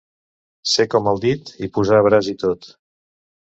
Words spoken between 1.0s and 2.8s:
el dit i posar braç i tot.